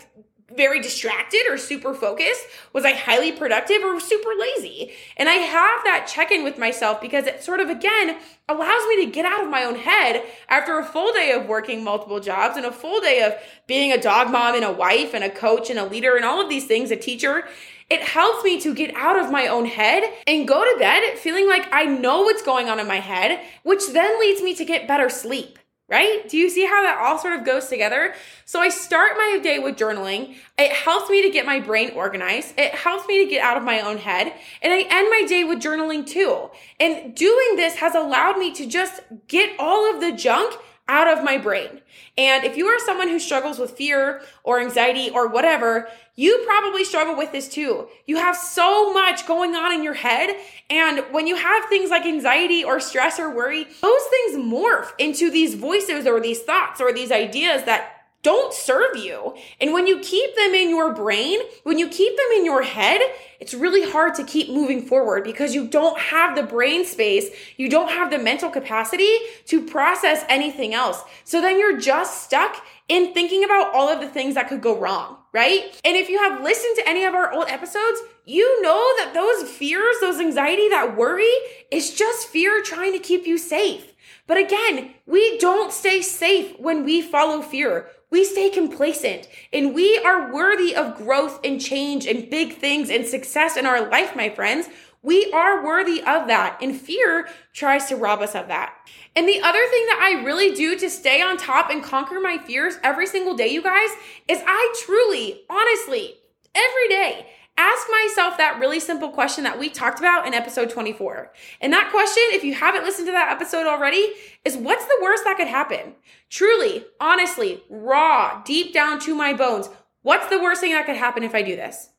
very 0.55 0.81
distracted 0.81 1.43
or 1.49 1.57
super 1.57 1.93
focused? 1.93 2.45
Was 2.73 2.85
I 2.85 2.93
highly 2.93 3.31
productive 3.31 3.83
or 3.83 3.99
super 3.99 4.29
lazy? 4.39 4.93
And 5.17 5.27
I 5.27 5.33
have 5.33 5.83
that 5.83 6.07
check 6.07 6.31
in 6.31 6.43
with 6.43 6.57
myself 6.57 7.01
because 7.01 7.25
it 7.25 7.43
sort 7.43 7.59
of, 7.59 7.69
again, 7.69 8.17
allows 8.47 8.87
me 8.87 9.05
to 9.05 9.11
get 9.11 9.25
out 9.25 9.43
of 9.43 9.49
my 9.49 9.63
own 9.63 9.75
head 9.75 10.23
after 10.47 10.79
a 10.79 10.85
full 10.85 11.11
day 11.11 11.31
of 11.31 11.47
working 11.47 11.83
multiple 11.83 12.19
jobs 12.19 12.55
and 12.55 12.65
a 12.65 12.71
full 12.71 13.01
day 13.01 13.21
of 13.23 13.33
being 13.67 13.91
a 13.91 14.01
dog 14.01 14.31
mom 14.31 14.55
and 14.55 14.63
a 14.63 14.71
wife 14.71 15.13
and 15.13 15.23
a 15.23 15.29
coach 15.29 15.69
and 15.69 15.77
a 15.77 15.85
leader 15.85 16.15
and 16.15 16.23
all 16.23 16.41
of 16.41 16.49
these 16.49 16.65
things, 16.65 16.91
a 16.91 16.95
teacher. 16.95 17.43
It 17.89 18.01
helps 18.01 18.43
me 18.43 18.59
to 18.61 18.73
get 18.73 18.93
out 18.95 19.17
of 19.17 19.31
my 19.31 19.47
own 19.47 19.65
head 19.65 20.03
and 20.25 20.47
go 20.47 20.63
to 20.63 20.79
bed 20.79 21.17
feeling 21.17 21.47
like 21.47 21.67
I 21.71 21.85
know 21.85 22.21
what's 22.21 22.41
going 22.41 22.69
on 22.69 22.79
in 22.79 22.87
my 22.87 22.99
head, 22.99 23.39
which 23.63 23.91
then 23.91 24.19
leads 24.19 24.41
me 24.41 24.53
to 24.55 24.65
get 24.65 24.87
better 24.87 25.09
sleep 25.09 25.57
right? 25.89 26.27
Do 26.27 26.37
you 26.37 26.49
see 26.49 26.65
how 26.65 26.83
that 26.83 26.97
all 26.99 27.17
sort 27.17 27.33
of 27.33 27.45
goes 27.45 27.67
together? 27.67 28.13
So 28.45 28.59
I 28.59 28.69
start 28.69 29.13
my 29.17 29.39
day 29.41 29.59
with 29.59 29.77
journaling. 29.77 30.35
It 30.57 30.71
helps 30.71 31.09
me 31.09 31.21
to 31.21 31.29
get 31.29 31.45
my 31.45 31.59
brain 31.59 31.91
organized. 31.95 32.53
It 32.57 32.75
helps 32.75 33.07
me 33.07 33.23
to 33.23 33.29
get 33.29 33.41
out 33.41 33.57
of 33.57 33.63
my 33.63 33.79
own 33.79 33.97
head. 33.97 34.33
And 34.61 34.73
I 34.73 34.81
end 34.81 35.09
my 35.09 35.23
day 35.27 35.43
with 35.45 35.59
journaling 35.59 36.05
too. 36.05 36.49
And 36.79 37.15
doing 37.15 37.55
this 37.55 37.75
has 37.75 37.95
allowed 37.95 38.37
me 38.37 38.53
to 38.55 38.65
just 38.65 39.01
get 39.27 39.51
all 39.59 39.93
of 39.93 40.01
the 40.01 40.11
junk 40.11 40.57
out 40.89 41.07
of 41.07 41.23
my 41.23 41.37
brain. 41.37 41.81
And 42.17 42.43
if 42.43 42.57
you 42.57 42.65
are 42.67 42.79
someone 42.79 43.09
who 43.09 43.19
struggles 43.19 43.59
with 43.59 43.71
fear 43.71 44.21
or 44.43 44.59
anxiety 44.59 45.09
or 45.09 45.27
whatever, 45.27 45.87
you 46.15 46.43
probably 46.47 46.83
struggle 46.83 47.15
with 47.15 47.31
this 47.31 47.47
too. 47.47 47.87
You 48.05 48.17
have 48.17 48.35
so 48.35 48.91
much 48.91 49.27
going 49.27 49.55
on 49.55 49.73
in 49.73 49.83
your 49.83 49.93
head. 49.93 50.35
And 50.69 50.99
when 51.11 51.27
you 51.27 51.35
have 51.35 51.65
things 51.65 51.89
like 51.89 52.05
anxiety 52.05 52.63
or 52.63 52.79
stress 52.79 53.19
or 53.19 53.29
worry, 53.29 53.65
those 53.81 54.03
things 54.09 54.37
morph 54.37 54.91
into 54.97 55.29
these 55.29 55.53
voices 55.53 56.07
or 56.07 56.19
these 56.19 56.41
thoughts 56.41 56.81
or 56.81 56.91
these 56.91 57.11
ideas 57.11 57.63
that 57.65 57.96
don't 58.27 58.53
serve 58.53 58.97
you. 58.97 59.33
And 59.61 59.71
when 59.71 59.87
you 59.87 59.99
keep 59.99 60.35
them 60.35 60.53
in 60.53 60.69
your 60.69 60.93
brain, 60.93 61.39
when 61.63 61.79
you 61.79 61.87
keep 61.87 62.13
them 62.17 62.27
in 62.35 62.43
your 62.43 62.61
head, 62.61 62.99
it's 63.39 63.53
really 63.53 63.89
hard 63.89 64.15
to 64.15 64.25
keep 64.25 64.49
moving 64.49 64.81
forward 64.81 65.23
because 65.23 65.55
you 65.55 65.65
don't 65.65 65.97
have 65.97 66.35
the 66.35 66.43
brain 66.43 66.85
space, 66.85 67.29
you 67.55 67.69
don't 67.69 67.89
have 67.89 68.11
the 68.11 68.17
mental 68.17 68.49
capacity 68.49 69.09
to 69.45 69.65
process 69.65 70.25
anything 70.27 70.73
else. 70.73 71.01
So 71.23 71.39
then 71.39 71.57
you're 71.57 71.79
just 71.79 72.21
stuck 72.21 72.61
in 72.89 73.13
thinking 73.13 73.45
about 73.45 73.73
all 73.73 73.87
of 73.87 74.01
the 74.01 74.09
things 74.09 74.35
that 74.35 74.49
could 74.49 74.59
go 74.59 74.77
wrong, 74.77 75.15
right? 75.31 75.61
And 75.85 75.95
if 75.95 76.09
you 76.09 76.19
have 76.19 76.43
listened 76.43 76.75
to 76.75 76.89
any 76.89 77.05
of 77.05 77.13
our 77.13 77.31
old 77.31 77.47
episodes, 77.47 78.01
you 78.25 78.61
know 78.61 78.83
that 78.97 79.13
those 79.13 79.49
fears, 79.49 79.95
those 80.01 80.19
anxiety, 80.19 80.67
that 80.67 80.97
worry 80.97 81.31
is 81.71 81.93
just 81.93 82.27
fear 82.27 82.61
trying 82.61 82.91
to 82.91 82.99
keep 82.99 83.25
you 83.25 83.37
safe. 83.37 83.93
But 84.27 84.37
again, 84.37 84.95
we 85.05 85.37
don't 85.37 85.71
stay 85.71 86.01
safe 86.01 86.59
when 86.59 86.83
we 86.83 87.01
follow 87.01 87.41
fear 87.41 87.89
we 88.09 88.23
stay 88.23 88.49
complacent 88.49 89.27
and 89.51 89.73
we 89.73 89.97
are 89.99 90.33
worthy 90.33 90.75
of 90.75 90.95
growth 90.95 91.39
and 91.43 91.59
change 91.59 92.05
and 92.05 92.29
big 92.29 92.53
things 92.53 92.89
and 92.89 93.05
success 93.05 93.57
in 93.57 93.65
our 93.65 93.89
life, 93.89 94.15
my 94.15 94.29
friends. 94.29 94.67
We 95.03 95.31
are 95.31 95.63
worthy 95.63 95.99
of 95.99 96.27
that, 96.27 96.57
and 96.61 96.75
fear 96.75 97.29
tries 97.53 97.85
to 97.85 97.95
rob 97.95 98.19
us 98.19 98.35
of 98.35 98.47
that. 98.47 98.73
And 99.15 99.27
the 99.27 99.39
other 99.39 99.65
thing 99.69 99.85
that 99.85 99.99
I 100.01 100.23
really 100.25 100.53
do 100.53 100.77
to 100.77 100.89
stay 100.89 101.21
on 101.21 101.37
top 101.37 101.69
and 101.69 101.83
conquer 101.83 102.19
my 102.19 102.39
fears 102.39 102.77
every 102.83 103.05
single 103.07 103.35
day, 103.35 103.47
you 103.47 103.61
guys, 103.61 103.89
is 104.27 104.41
I 104.45 104.75
truly, 104.85 105.43
honestly, 105.49 106.15
every 106.55 106.87
day 106.89 107.27
ask 107.57 107.87
myself 107.89 108.37
that 108.37 108.59
really 108.59 108.79
simple 108.79 109.09
question 109.09 109.43
that 109.43 109.59
we 109.59 109.69
talked 109.69 109.99
about 109.99 110.27
in 110.27 110.33
episode 110.33 110.69
24. 110.69 111.31
And 111.59 111.73
that 111.73 111.91
question, 111.91 112.23
if 112.27 112.43
you 112.43 112.53
haven't 112.53 112.83
listened 112.83 113.07
to 113.07 113.11
that 113.11 113.31
episode 113.31 113.65
already, 113.65 114.13
is 114.45 114.55
what's 114.55 114.85
the 114.85 114.99
worst 115.01 115.23
that 115.23 115.37
could 115.37 115.47
happen? 115.47 115.95
Truly, 116.29 116.85
honestly, 116.99 117.63
raw, 117.69 118.41
deep 118.43 118.73
down 118.73 118.99
to 119.01 119.15
my 119.15 119.33
bones, 119.33 119.69
what's 120.03 120.29
the 120.29 120.39
worst 120.39 120.61
thing 120.61 120.73
that 120.73 120.85
could 120.85 120.95
happen 120.95 121.23
if 121.23 121.33
I 121.33 121.41
do 121.41 121.55
this? 121.55 121.89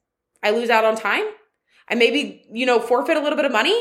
I 0.42 0.50
lose 0.50 0.70
out 0.70 0.84
on 0.84 0.96
time? 0.96 1.24
I 1.88 1.94
maybe, 1.94 2.46
you 2.52 2.64
know, 2.64 2.80
forfeit 2.80 3.16
a 3.16 3.20
little 3.20 3.36
bit 3.36 3.44
of 3.44 3.52
money? 3.52 3.76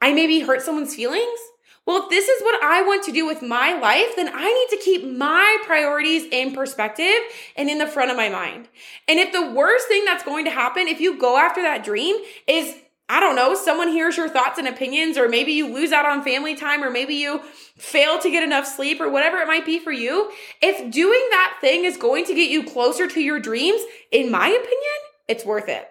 I 0.00 0.12
maybe 0.12 0.40
hurt 0.40 0.62
someone's 0.62 0.94
feelings? 0.94 1.38
Well, 1.86 2.02
if 2.02 2.10
this 2.10 2.28
is 2.28 2.42
what 2.42 2.62
I 2.64 2.82
want 2.82 3.04
to 3.04 3.12
do 3.12 3.24
with 3.26 3.42
my 3.42 3.78
life, 3.78 4.16
then 4.16 4.28
I 4.34 4.52
need 4.52 4.76
to 4.76 4.84
keep 4.84 5.06
my 5.06 5.56
priorities 5.64 6.24
in 6.32 6.52
perspective 6.52 7.14
and 7.56 7.70
in 7.70 7.78
the 7.78 7.86
front 7.86 8.10
of 8.10 8.16
my 8.16 8.28
mind. 8.28 8.68
And 9.06 9.20
if 9.20 9.32
the 9.32 9.52
worst 9.52 9.86
thing 9.86 10.04
that's 10.04 10.24
going 10.24 10.44
to 10.46 10.50
happen 10.50 10.88
if 10.88 11.00
you 11.00 11.16
go 11.18 11.38
after 11.38 11.62
that 11.62 11.84
dream 11.84 12.16
is 12.48 12.74
I 13.08 13.20
don't 13.20 13.36
know, 13.36 13.54
someone 13.54 13.86
hears 13.86 14.16
your 14.16 14.28
thoughts 14.28 14.58
and 14.58 14.66
opinions, 14.66 15.16
or 15.16 15.28
maybe 15.28 15.52
you 15.52 15.72
lose 15.72 15.92
out 15.92 16.06
on 16.06 16.24
family 16.24 16.56
time, 16.56 16.82
or 16.82 16.90
maybe 16.90 17.14
you 17.14 17.40
fail 17.76 18.18
to 18.18 18.30
get 18.30 18.42
enough 18.42 18.66
sleep, 18.66 19.00
or 19.00 19.08
whatever 19.08 19.36
it 19.38 19.46
might 19.46 19.64
be 19.64 19.78
for 19.78 19.92
you. 19.92 20.32
If 20.60 20.90
doing 20.90 21.24
that 21.30 21.58
thing 21.60 21.84
is 21.84 21.96
going 21.96 22.24
to 22.24 22.34
get 22.34 22.50
you 22.50 22.64
closer 22.64 23.06
to 23.06 23.20
your 23.20 23.38
dreams, 23.38 23.80
in 24.10 24.28
my 24.28 24.48
opinion, 24.48 24.98
it's 25.28 25.44
worth 25.44 25.68
it. 25.68 25.86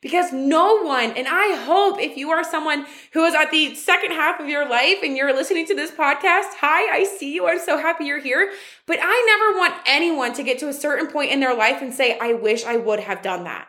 Because 0.00 0.32
no 0.32 0.82
one, 0.82 1.12
and 1.12 1.26
I 1.28 1.56
hope 1.64 2.00
if 2.00 2.16
you 2.16 2.30
are 2.30 2.44
someone 2.44 2.86
who 3.12 3.24
is 3.24 3.34
at 3.34 3.50
the 3.50 3.74
second 3.74 4.12
half 4.12 4.40
of 4.40 4.48
your 4.48 4.68
life 4.68 4.98
and 5.02 5.16
you're 5.16 5.32
listening 5.34 5.66
to 5.66 5.74
this 5.74 5.90
podcast, 5.90 6.54
hi, 6.60 6.94
I 6.94 7.04
see 7.04 7.34
you. 7.34 7.46
I'm 7.46 7.58
so 7.58 7.78
happy 7.78 8.04
you're 8.04 8.20
here. 8.20 8.52
But 8.86 8.98
I 9.00 9.24
never 9.26 9.58
want 9.58 9.74
anyone 9.86 10.32
to 10.34 10.42
get 10.42 10.58
to 10.58 10.68
a 10.68 10.74
certain 10.74 11.06
point 11.06 11.30
in 11.30 11.40
their 11.40 11.56
life 11.56 11.80
and 11.80 11.92
say, 11.92 12.18
I 12.20 12.34
wish 12.34 12.64
I 12.64 12.76
would 12.76 13.00
have 13.00 13.22
done 13.22 13.44
that. 13.44 13.68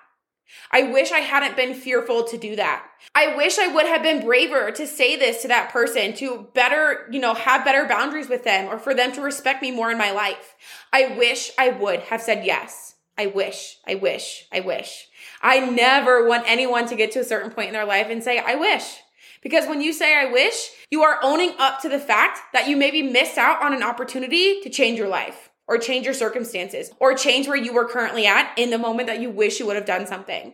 I 0.71 0.83
wish 0.83 1.11
I 1.11 1.19
hadn't 1.19 1.55
been 1.55 1.73
fearful 1.73 2.23
to 2.25 2.37
do 2.37 2.55
that. 2.55 2.85
I 3.13 3.35
wish 3.35 3.57
I 3.57 3.67
would 3.67 3.85
have 3.85 4.03
been 4.03 4.25
braver 4.25 4.71
to 4.71 4.87
say 4.87 5.15
this 5.15 5.41
to 5.41 5.47
that 5.47 5.71
person, 5.71 6.13
to 6.15 6.47
better, 6.53 7.07
you 7.11 7.19
know, 7.19 7.33
have 7.33 7.65
better 7.65 7.85
boundaries 7.85 8.29
with 8.29 8.43
them 8.43 8.67
or 8.67 8.77
for 8.77 8.93
them 8.93 9.11
to 9.13 9.21
respect 9.21 9.61
me 9.61 9.71
more 9.71 9.91
in 9.91 9.97
my 9.97 10.11
life. 10.11 10.55
I 10.91 11.15
wish 11.17 11.51
I 11.57 11.69
would 11.69 12.01
have 12.01 12.21
said 12.21 12.45
yes. 12.45 12.94
I 13.17 13.27
wish, 13.27 13.77
I 13.87 13.95
wish, 13.95 14.45
I 14.51 14.59
wish. 14.59 15.07
I 15.41 15.59
never 15.59 16.27
want 16.27 16.43
anyone 16.47 16.87
to 16.87 16.95
get 16.95 17.11
to 17.13 17.19
a 17.19 17.23
certain 17.23 17.51
point 17.51 17.67
in 17.67 17.73
their 17.73 17.85
life 17.85 18.07
and 18.09 18.23
say, 18.23 18.39
I 18.39 18.55
wish. 18.55 18.97
Because 19.41 19.67
when 19.67 19.79
you 19.79 19.93
say, 19.93 20.17
I 20.17 20.31
wish, 20.31 20.71
you 20.89 21.03
are 21.03 21.19
owning 21.21 21.53
up 21.59 21.81
to 21.81 21.89
the 21.89 21.99
fact 21.99 22.39
that 22.51 22.67
you 22.67 22.75
maybe 22.75 23.03
missed 23.03 23.37
out 23.37 23.61
on 23.61 23.73
an 23.73 23.83
opportunity 23.83 24.59
to 24.61 24.69
change 24.69 24.97
your 24.97 25.07
life 25.07 25.49
or 25.67 25.77
change 25.77 26.05
your 26.05 26.13
circumstances 26.13 26.91
or 26.99 27.13
change 27.13 27.47
where 27.47 27.55
you 27.55 27.73
were 27.73 27.87
currently 27.87 28.25
at 28.25 28.51
in 28.57 28.69
the 28.69 28.77
moment 28.77 29.07
that 29.07 29.21
you 29.21 29.29
wish 29.29 29.59
you 29.59 29.65
would 29.65 29.75
have 29.75 29.85
done 29.85 30.07
something. 30.07 30.53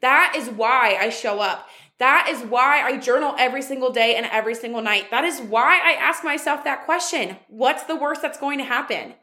That 0.00 0.34
is 0.36 0.48
why 0.48 0.96
I 1.00 1.08
show 1.08 1.40
up. 1.40 1.66
That 1.98 2.28
is 2.30 2.42
why 2.42 2.82
I 2.82 2.98
journal 2.98 3.34
every 3.38 3.62
single 3.62 3.90
day 3.90 4.16
and 4.16 4.26
every 4.26 4.54
single 4.54 4.82
night. 4.82 5.10
That 5.10 5.24
is 5.24 5.40
why 5.40 5.80
I 5.82 5.92
ask 5.92 6.22
myself 6.22 6.62
that 6.64 6.84
question. 6.84 7.36
What's 7.48 7.84
the 7.84 7.96
worst 7.96 8.20
that's 8.20 8.38
going 8.38 8.58
to 8.58 8.64
happen? 8.64 9.14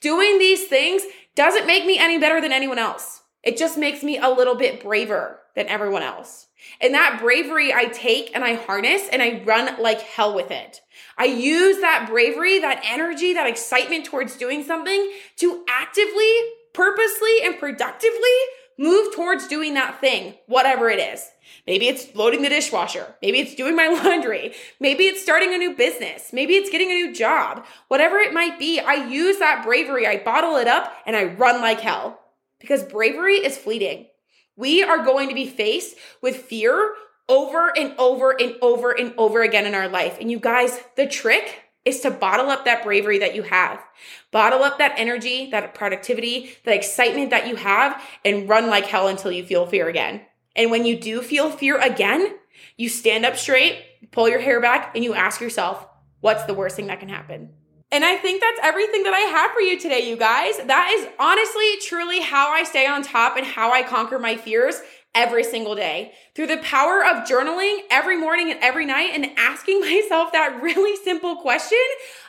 Doing 0.00 0.38
these 0.38 0.66
things 0.66 1.02
doesn't 1.34 1.66
make 1.66 1.84
me 1.84 1.98
any 1.98 2.18
better 2.18 2.40
than 2.40 2.52
anyone 2.52 2.78
else. 2.78 3.22
It 3.42 3.58
just 3.58 3.76
makes 3.76 4.02
me 4.02 4.18
a 4.18 4.30
little 4.30 4.54
bit 4.54 4.82
braver 4.82 5.40
than 5.54 5.68
everyone 5.68 6.02
else. 6.02 6.46
And 6.80 6.94
that 6.94 7.18
bravery 7.20 7.72
I 7.72 7.86
take 7.86 8.34
and 8.34 8.44
I 8.44 8.54
harness 8.54 9.08
and 9.10 9.20
I 9.20 9.42
run 9.44 9.80
like 9.82 10.00
hell 10.00 10.34
with 10.34 10.50
it. 10.50 10.80
I 11.18 11.24
use 11.24 11.80
that 11.80 12.08
bravery, 12.08 12.60
that 12.60 12.82
energy, 12.84 13.34
that 13.34 13.48
excitement 13.48 14.06
towards 14.06 14.36
doing 14.36 14.62
something 14.62 15.12
to 15.36 15.64
actively, 15.68 16.34
purposely, 16.72 17.42
and 17.42 17.58
productively 17.58 18.38
move 18.78 19.14
towards 19.14 19.48
doing 19.48 19.74
that 19.74 20.00
thing, 20.00 20.34
whatever 20.46 20.88
it 20.90 20.98
is. 20.98 21.28
Maybe 21.66 21.88
it's 21.88 22.14
loading 22.14 22.42
the 22.42 22.48
dishwasher. 22.48 23.14
Maybe 23.22 23.38
it's 23.38 23.54
doing 23.54 23.76
my 23.76 23.86
laundry. 24.04 24.54
Maybe 24.80 25.04
it's 25.04 25.22
starting 25.22 25.54
a 25.54 25.58
new 25.58 25.76
business. 25.76 26.32
Maybe 26.32 26.54
it's 26.54 26.70
getting 26.70 26.90
a 26.90 26.94
new 26.94 27.14
job. 27.14 27.64
Whatever 27.88 28.16
it 28.18 28.32
might 28.32 28.58
be, 28.58 28.80
I 28.80 28.94
use 28.94 29.38
that 29.38 29.64
bravery, 29.64 30.06
I 30.06 30.22
bottle 30.22 30.56
it 30.56 30.68
up, 30.68 30.92
and 31.06 31.16
I 31.16 31.24
run 31.24 31.60
like 31.60 31.80
hell 31.80 32.20
because 32.60 32.82
bravery 32.82 33.36
is 33.36 33.58
fleeting. 33.58 34.06
We 34.56 34.82
are 34.82 35.04
going 35.04 35.28
to 35.28 35.34
be 35.34 35.46
faced 35.46 35.96
with 36.20 36.36
fear 36.36 36.94
over 37.28 37.72
and 37.76 37.94
over 37.98 38.30
and 38.30 38.56
over 38.60 38.90
and 38.90 39.14
over 39.16 39.42
again 39.42 39.66
in 39.66 39.74
our 39.74 39.88
life. 39.88 40.18
And 40.20 40.30
you 40.30 40.38
guys, 40.38 40.78
the 40.96 41.06
trick 41.06 41.61
is 41.84 42.00
to 42.00 42.10
bottle 42.10 42.48
up 42.48 42.64
that 42.64 42.84
bravery 42.84 43.18
that 43.18 43.34
you 43.34 43.42
have. 43.42 43.82
Bottle 44.30 44.62
up 44.62 44.78
that 44.78 44.94
energy, 44.96 45.50
that 45.50 45.74
productivity, 45.74 46.56
that 46.64 46.74
excitement 46.74 47.30
that 47.30 47.48
you 47.48 47.56
have, 47.56 48.00
and 48.24 48.48
run 48.48 48.68
like 48.68 48.86
hell 48.86 49.08
until 49.08 49.32
you 49.32 49.44
feel 49.44 49.66
fear 49.66 49.88
again. 49.88 50.20
And 50.54 50.70
when 50.70 50.84
you 50.84 50.98
do 50.98 51.22
feel 51.22 51.50
fear 51.50 51.78
again, 51.78 52.36
you 52.76 52.88
stand 52.88 53.26
up 53.26 53.36
straight, 53.36 53.82
pull 54.10 54.28
your 54.28 54.40
hair 54.40 54.60
back, 54.60 54.94
and 54.94 55.02
you 55.02 55.14
ask 55.14 55.40
yourself, 55.40 55.86
what's 56.20 56.44
the 56.44 56.54
worst 56.54 56.76
thing 56.76 56.86
that 56.86 57.00
can 57.00 57.08
happen? 57.08 57.50
And 57.90 58.04
I 58.04 58.16
think 58.16 58.40
that's 58.40 58.60
everything 58.62 59.02
that 59.02 59.12
I 59.12 59.20
have 59.20 59.50
for 59.50 59.60
you 59.60 59.78
today, 59.78 60.08
you 60.08 60.16
guys. 60.16 60.56
That 60.56 60.90
is 60.98 61.08
honestly, 61.18 61.76
truly 61.82 62.20
how 62.20 62.50
I 62.50 62.64
stay 62.64 62.86
on 62.86 63.02
top 63.02 63.36
and 63.36 63.46
how 63.46 63.70
I 63.70 63.82
conquer 63.82 64.18
my 64.18 64.36
fears 64.36 64.80
every 65.14 65.44
single 65.44 65.74
day 65.74 66.12
through 66.34 66.46
the 66.46 66.58
power 66.58 67.04
of 67.04 67.28
journaling 67.28 67.80
every 67.90 68.18
morning 68.18 68.50
and 68.50 68.58
every 68.60 68.86
night 68.86 69.10
and 69.12 69.26
asking 69.36 69.80
myself 69.82 70.32
that 70.32 70.60
really 70.62 70.96
simple 71.04 71.36
question. 71.36 71.78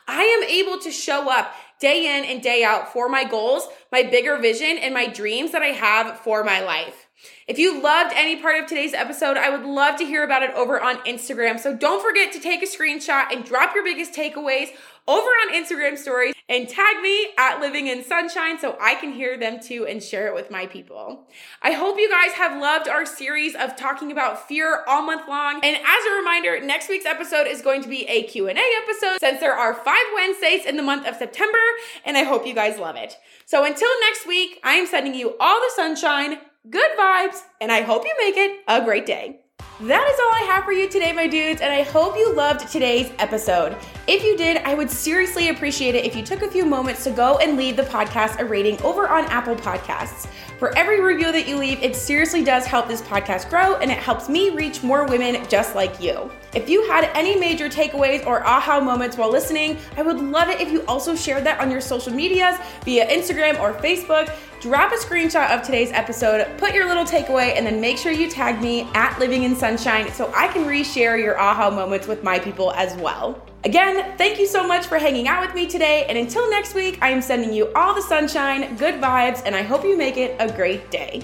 I 0.07 0.23
am 0.23 0.49
able 0.49 0.79
to 0.79 0.91
show 0.91 1.29
up 1.31 1.53
day 1.79 2.17
in 2.17 2.25
and 2.25 2.41
day 2.41 2.63
out 2.63 2.91
for 2.91 3.09
my 3.09 3.23
goals, 3.23 3.67
my 3.91 4.03
bigger 4.03 4.37
vision, 4.37 4.77
and 4.77 4.93
my 4.93 5.07
dreams 5.07 5.51
that 5.51 5.61
I 5.61 5.67
have 5.67 6.19
for 6.19 6.43
my 6.43 6.61
life. 6.61 7.02
If 7.47 7.59
you 7.59 7.81
loved 7.81 8.13
any 8.15 8.41
part 8.41 8.61
of 8.61 8.67
today's 8.67 8.93
episode, 8.93 9.37
I 9.37 9.49
would 9.49 9.65
love 9.65 9.97
to 9.97 10.05
hear 10.05 10.23
about 10.23 10.43
it 10.43 10.51
over 10.51 10.81
on 10.81 10.97
Instagram. 10.99 11.59
So 11.59 11.75
don't 11.75 12.01
forget 12.01 12.31
to 12.33 12.39
take 12.39 12.63
a 12.63 12.65
screenshot 12.65 13.31
and 13.31 13.43
drop 13.43 13.75
your 13.75 13.83
biggest 13.83 14.13
takeaways 14.13 14.69
over 15.05 15.27
on 15.27 15.53
Instagram 15.53 15.97
stories 15.97 16.33
and 16.47 16.69
tag 16.69 17.01
me 17.01 17.27
at 17.37 17.59
Living 17.59 17.87
in 17.87 18.03
Sunshine 18.03 18.57
so 18.57 18.77
I 18.79 18.95
can 18.95 19.11
hear 19.11 19.37
them 19.37 19.59
too 19.59 19.85
and 19.85 20.01
share 20.01 20.27
it 20.27 20.35
with 20.35 20.49
my 20.49 20.65
people. 20.65 21.27
I 21.61 21.71
hope 21.71 21.97
you 21.97 22.09
guys 22.09 22.31
have 22.33 22.61
loved 22.61 22.87
our 22.87 23.05
series 23.05 23.53
of 23.55 23.75
talking 23.75 24.13
about 24.13 24.47
fear 24.47 24.83
all 24.87 25.01
month 25.03 25.27
long. 25.27 25.55
And 25.55 25.75
as 25.75 26.05
a 26.09 26.15
reminder, 26.15 26.61
next 26.61 26.87
week's 26.87 27.05
episode 27.05 27.47
is 27.47 27.61
going 27.61 27.81
to 27.83 27.89
be 27.89 28.07
a 28.07 28.23
Q&A 28.23 28.51
episode 28.51 29.19
since 29.19 29.41
there 29.41 29.55
are 29.55 29.73
5 29.73 29.97
Wednesdays 30.15 30.65
in 30.65 30.77
the 30.77 30.83
month 30.83 31.05
of 31.05 31.17
September 31.17 31.57
and 32.05 32.15
I 32.15 32.23
hope 32.23 32.47
you 32.47 32.53
guys 32.53 32.79
love 32.79 32.95
it. 32.95 33.17
So 33.45 33.65
until 33.65 33.89
next 34.01 34.25
week, 34.25 34.59
I 34.63 34.75
am 34.75 34.87
sending 34.87 35.15
you 35.15 35.35
all 35.39 35.59
the 35.59 35.71
sunshine, 35.75 36.37
good 36.69 36.91
vibes, 36.97 37.41
and 37.59 37.71
I 37.71 37.81
hope 37.81 38.03
you 38.05 38.15
make 38.19 38.37
it 38.37 38.61
a 38.67 38.83
great 38.83 39.05
day. 39.05 39.41
That 39.81 40.07
is 40.07 40.19
all 40.19 40.31
I 40.31 40.53
have 40.53 40.65
for 40.65 40.71
you 40.71 40.87
today, 40.87 41.11
my 41.13 41.25
dudes, 41.25 41.59
and 41.59 41.73
I 41.73 41.81
hope 41.81 42.15
you 42.15 42.31
loved 42.35 42.71
today's 42.71 43.11
episode. 43.17 43.75
If 44.05 44.23
you 44.23 44.37
did, 44.37 44.57
I 44.57 44.75
would 44.75 44.89
seriously 44.89 45.49
appreciate 45.49 45.95
it 45.95 46.05
if 46.05 46.15
you 46.15 46.21
took 46.21 46.43
a 46.43 46.47
few 46.47 46.63
moments 46.63 47.03
to 47.05 47.11
go 47.11 47.39
and 47.39 47.57
leave 47.57 47.75
the 47.75 47.83
podcast 47.83 48.39
a 48.39 48.45
rating 48.45 48.79
over 48.83 49.07
on 49.07 49.25
Apple 49.25 49.55
Podcasts. 49.55 50.27
For 50.59 50.77
every 50.77 51.01
review 51.01 51.31
that 51.31 51.47
you 51.47 51.57
leave, 51.57 51.81
it 51.81 51.95
seriously 51.95 52.43
does 52.43 52.65
help 52.65 52.87
this 52.87 53.01
podcast 53.01 53.49
grow 53.49 53.75
and 53.77 53.91
it 53.91 53.97
helps 53.97 54.29
me 54.29 54.51
reach 54.51 54.83
more 54.83 55.05
women 55.05 55.43
just 55.49 55.75
like 55.75 55.99
you. 55.99 56.31
If 56.53 56.69
you 56.69 56.87
had 56.87 57.09
any 57.15 57.37
major 57.37 57.67
takeaways 57.67 58.25
or 58.27 58.45
aha 58.45 58.79
moments 58.79 59.17
while 59.17 59.31
listening, 59.31 59.79
I 59.97 60.03
would 60.03 60.19
love 60.19 60.49
it 60.49 60.61
if 60.61 60.71
you 60.71 60.85
also 60.85 61.15
shared 61.15 61.43
that 61.45 61.59
on 61.59 61.71
your 61.71 61.81
social 61.81 62.13
medias 62.13 62.55
via 62.85 63.07
Instagram 63.07 63.59
or 63.59 63.73
Facebook. 63.73 64.33
Drop 64.61 64.93
a 64.93 64.95
screenshot 64.95 65.49
of 65.49 65.61
today's 65.63 65.91
episode, 65.91 66.47
put 66.57 66.73
your 66.73 66.87
little 66.87 67.03
takeaway, 67.03 67.57
and 67.57 67.65
then 67.65 67.81
make 67.81 67.97
sure 67.97 68.13
you 68.13 68.29
tag 68.29 68.61
me 68.61 68.87
at 68.93 69.19
Living 69.19 69.43
in 69.43 69.55
Sunshine 69.63 70.11
so 70.11 70.29
I 70.35 70.49
can 70.49 70.65
reshare 70.65 71.17
your 71.17 71.39
aha 71.39 71.69
moments 71.69 72.05
with 72.05 72.21
my 72.21 72.37
people 72.37 72.73
as 72.73 72.97
well. 72.97 73.41
Again, 73.63 74.17
thank 74.17 74.37
you 74.37 74.45
so 74.45 74.67
much 74.67 74.87
for 74.87 74.97
hanging 74.97 75.29
out 75.29 75.39
with 75.39 75.55
me 75.55 75.67
today. 75.67 76.05
And 76.09 76.17
until 76.17 76.49
next 76.49 76.75
week, 76.75 76.99
I 77.01 77.11
am 77.11 77.21
sending 77.21 77.53
you 77.53 77.71
all 77.73 77.95
the 77.95 78.01
sunshine, 78.01 78.75
good 78.75 78.95
vibes, 78.95 79.41
and 79.45 79.55
I 79.55 79.61
hope 79.61 79.85
you 79.85 79.95
make 79.95 80.17
it 80.17 80.35
a 80.37 80.51
great 80.51 80.91
day. 80.91 81.23